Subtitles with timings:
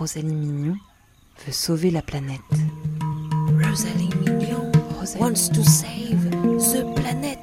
[0.00, 0.78] Rosalie Mignon
[1.44, 2.40] veut sauver la planète.
[3.62, 4.72] Rosalie Mignon
[5.18, 7.38] wants to save the planet.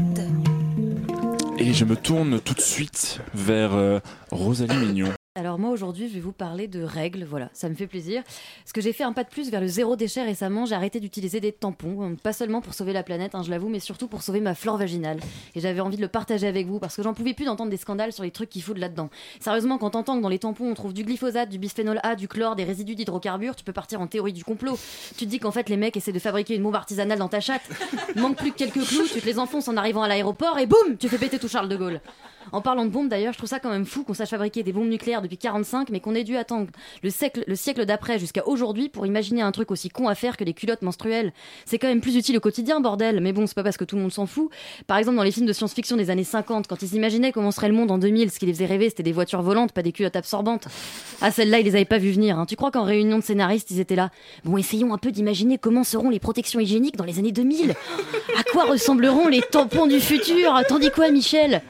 [1.59, 3.99] Et je me tourne tout de suite vers euh,
[4.31, 5.16] Rosalie Mignon.
[5.37, 8.23] Alors moi aujourd'hui je vais vous parler de règles, voilà, ça me fait plaisir.
[8.23, 10.99] Parce que j'ai fait un pas de plus vers le zéro déchet récemment, j'ai arrêté
[10.99, 14.07] d'utiliser des tampons, euh, pas seulement pour sauver la planète, hein, je l'avoue, mais surtout
[14.07, 15.19] pour sauver ma flore vaginale.
[15.53, 17.77] Et j'avais envie de le partager avec vous parce que j'en pouvais plus d'entendre des
[17.77, 19.11] scandales sur les trucs qui foutent là-dedans.
[19.39, 22.27] Sérieusement, quand t'entends que dans les tampons on trouve du glyphosate, du bisphénol A, du
[22.27, 24.79] chlore, des résidus d'hydrocarbures, tu peux partir en théorie du complot.
[25.19, 27.41] Tu te dis qu'en fait les mecs essaient de fabriquer une bombe artisanale dans ta
[27.41, 27.69] chatte.
[28.15, 30.97] Manque plus que quelques clous, tu te les enfonces en arrivant à l'aéroport et boum,
[30.97, 32.01] tu fais péter tout Charles de Gaulle.
[32.51, 34.73] En parlant de bombes d'ailleurs, je trouve ça quand même fou qu'on sache fabriquer des
[34.73, 36.67] bombes nucléaires depuis 45, mais qu'on ait dû attendre
[37.03, 40.37] le siècle, le siècle d'après jusqu'à aujourd'hui pour imaginer un truc aussi con à faire
[40.37, 41.33] que les culottes menstruelles.
[41.65, 43.19] C'est quand même plus utile au quotidien, bordel.
[43.21, 44.49] Mais bon, c'est pas parce que tout le monde s'en fout.
[44.87, 47.67] Par exemple, dans les films de science-fiction des années 50, quand ils imaginaient comment serait
[47.67, 49.91] le monde en 2000, ce qui les faisait rêver, c'était des voitures volantes, pas des
[49.91, 50.67] culottes absorbantes.
[51.21, 52.39] Ah, celle-là, ils les avaient pas vu venir.
[52.39, 52.45] hein.
[52.45, 54.09] Tu crois qu'en réunion de scénaristes, ils étaient là?
[54.45, 57.71] Bon, essayons un peu d'imaginer comment seront les protections hygiéniques dans les années 2000.
[58.37, 60.59] À quoi ressembleront les tampons du futur?
[60.67, 61.61] Tandis quoi, Michel?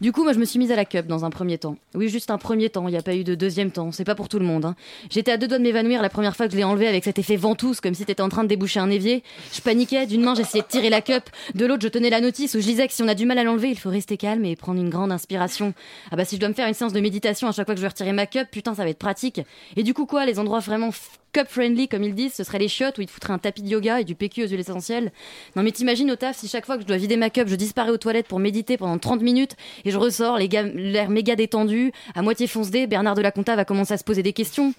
[0.00, 1.76] Du coup, moi, je me suis mise à la cup dans un premier temps.
[1.94, 2.86] Oui, juste un premier temps.
[2.88, 3.90] Il n'y a pas eu de deuxième temps.
[3.92, 4.64] C'est pas pour tout le monde.
[4.64, 4.76] hein.
[5.10, 7.18] J'étais à deux doigts de m'évanouir la première fois que je l'ai enlevé avec cet
[7.18, 9.22] effet ventouse, comme si t'étais en train de déboucher un évier.
[9.52, 10.06] Je paniquais.
[10.06, 11.24] D'une main, j'essayais de tirer la cup.
[11.54, 13.38] De l'autre, je tenais la notice où je disais que si on a du mal
[13.38, 15.74] à l'enlever, il faut rester calme et prendre une grande inspiration.
[16.10, 17.80] Ah bah, si je dois me faire une séance de méditation à chaque fois que
[17.80, 19.40] je vais retirer ma cup, putain, ça va être pratique.
[19.76, 20.90] Et du coup, quoi, les endroits vraiment
[21.38, 23.62] cup friendly, comme ils disent, ce seraient les chiottes où ils te foutraient un tapis
[23.62, 25.12] de yoga et du PQ aux huiles essentielles.
[25.54, 27.54] Non, mais t'imagines au taf, si chaque fois que je dois vider ma cup, je
[27.54, 32.22] disparais aux toilettes pour méditer pendant 30 minutes et je ressors, l'air méga détendu, à
[32.22, 34.74] moitié foncé, Bernard de la Conta va commencer à se poser des questions.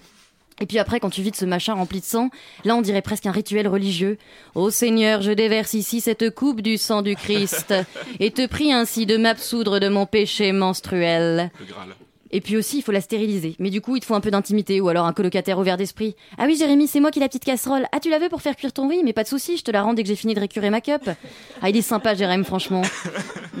[0.60, 2.28] Et puis après, quand tu vides ce machin rempli de sang,
[2.64, 4.18] là on dirait presque un rituel religieux.
[4.54, 7.74] Ô Seigneur, je déverse ici cette coupe du sang du Christ,
[8.20, 11.50] et te prie ainsi de m'absoudre de mon péché menstruel.
[11.58, 11.94] Le Graal.
[12.32, 13.56] Et puis aussi, il faut la stériliser.
[13.58, 16.14] Mais du coup, il te faut un peu d'intimité ou alors un colocataire ouvert d'esprit.
[16.38, 17.86] Ah oui, Jérémy, c'est moi qui ai la petite casserole.
[17.92, 19.70] Ah, tu la veux pour faire cuire ton riz Mais pas de souci, je te
[19.70, 21.10] la rends dès que j'ai fini de récurer ma cup.
[21.60, 22.82] Ah, il est sympa, Jérémy, franchement.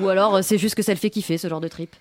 [0.00, 1.94] Ou alors, euh, c'est juste que ça le fait kiffer, ce genre de trip.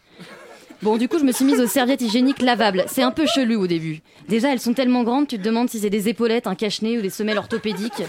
[0.81, 2.85] Bon, du coup, je me suis mise aux serviettes hygiéniques lavables.
[2.87, 4.01] C'est un peu chelou au début.
[4.29, 7.01] Déjà, elles sont tellement grandes, tu te demandes si c'est des épaulettes, un cache-nez ou
[7.01, 8.03] des semelles orthopédiques.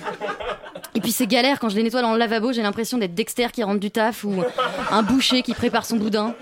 [0.95, 3.49] Et puis c'est galère quand je les nettoie dans le lavabo, j'ai l'impression d'être Dexter
[3.53, 4.43] qui rentre du taf ou
[4.91, 6.35] un boucher qui prépare son boudin.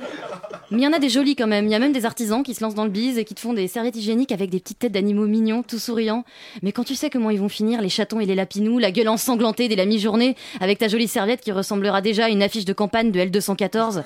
[0.71, 1.67] Mais il y en a des jolis quand même.
[1.67, 3.41] Il y a même des artisans qui se lancent dans le bise et qui te
[3.41, 6.25] font des serviettes hygiéniques avec des petites têtes d'animaux mignons, tout souriants.
[6.63, 9.09] Mais quand tu sais comment ils vont finir, les chatons et les lapinous, la gueule
[9.09, 12.75] ensanglantée dès la mi-journée, avec ta jolie serviette qui ressemblera déjà à une affiche de
[12.75, 14.03] campagne de L214.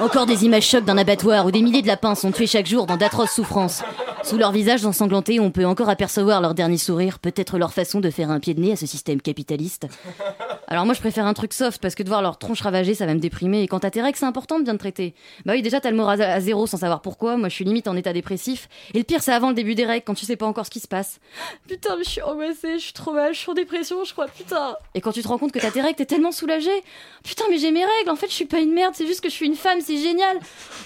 [0.00, 2.84] Encore des images chocs d'un abattoir où des milliers de lapins sont tués chaque jour
[2.84, 3.82] dans d'atroces souffrances.
[4.24, 8.08] Sous leurs visages ensanglantés, on peut encore apercevoir leur dernier sourire, peut-être leur façon de
[8.08, 9.86] faire un pied de nez à ce système capitaliste.
[10.66, 13.04] Alors moi je préfère un truc soft parce que de voir leur tronche ravagée ça
[13.04, 15.14] va me déprimer et quand t'as tes règles c'est important de bien te traiter.
[15.44, 17.66] Bah oui déjà t'as le moral à à zéro sans savoir pourquoi, moi je suis
[17.66, 20.24] limite en état dépressif et le pire c'est avant le début des règles quand tu
[20.24, 21.20] sais pas encore ce qui se passe.
[21.68, 24.26] Putain mais je suis angoissée, je suis trop mal, je suis en dépression je crois,
[24.26, 24.74] putain.
[24.94, 26.82] Et quand tu te rends compte que t'as tes règles t'es tellement soulagée.
[27.24, 29.28] Putain mais j'ai mes règles, en fait je suis pas une merde, c'est juste que
[29.28, 30.38] je suis une femme, c'est génial.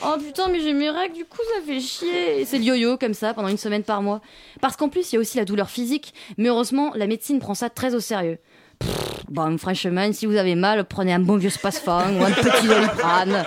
[0.04, 2.41] Oh putain mais j'ai mes règles, du coup ça fait chier.
[2.41, 4.21] Et c'est le yo-yo comme ça pendant une semaine par mois.
[4.61, 7.55] Parce qu'en plus il y a aussi la douleur physique, mais heureusement la médecine prend
[7.55, 8.39] ça très au sérieux.
[9.28, 13.44] Bon, franchement, si vous avez mal, prenez un bon vieux spasfang ou un petit doliprane.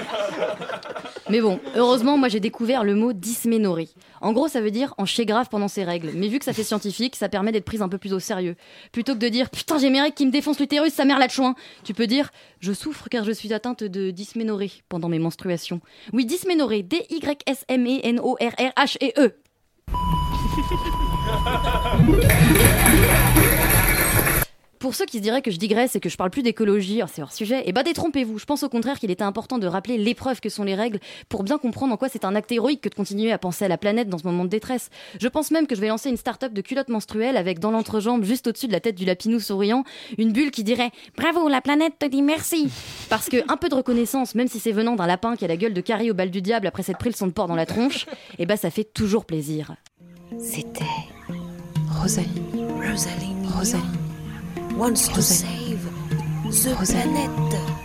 [1.30, 3.88] Mais bon, heureusement, moi j'ai découvert le mot dysménorrhée.
[4.20, 6.12] En gros, ça veut dire en chier grave pendant ses règles.
[6.14, 8.58] Mais vu que ça fait scientifique, ça permet d'être prise un peu plus au sérieux.
[8.92, 11.30] Plutôt que de dire putain, j'ai mes règles qui me défoncent l'utérus, sa mère la
[11.30, 11.56] chouin.
[11.84, 15.80] Tu peux dire je souffre car je suis atteinte de dysménorrhée pendant mes menstruations.
[16.12, 19.32] Oui, dysménorrhée, D-Y-S-M-E-N-O-R-R-H-E-E.
[24.82, 27.08] Pour ceux qui se diraient que je digresse et que je parle plus d'écologie, oh,
[27.12, 28.40] c'est hors sujet, et bah détrompez-vous.
[28.40, 31.44] Je pense au contraire qu'il était important de rappeler l'épreuve que sont les règles pour
[31.44, 33.78] bien comprendre en quoi c'est un acte héroïque que de continuer à penser à la
[33.78, 34.90] planète dans ce moment de détresse.
[35.20, 38.24] Je pense même que je vais lancer une start-up de culottes menstruelles avec dans l'entrejambe,
[38.24, 39.84] juste au-dessus de la tête du lapinou souriant,
[40.18, 42.72] une bulle qui dirait Bravo, la planète te dit merci
[43.08, 45.58] Parce que un peu de reconnaissance, même si c'est venant d'un lapin qui a la
[45.58, 47.56] gueule de Carrie au bal du diable après s'être pris le son de porc dans
[47.56, 48.08] la tronche,
[48.40, 49.76] et bah ça fait toujours plaisir.
[50.44, 50.86] C'était
[52.02, 52.28] Rosalie.
[52.82, 53.84] Rosalie Rosalie.
[54.76, 55.84] wants to save
[56.44, 57.04] the Rosalie.
[57.04, 57.81] planet.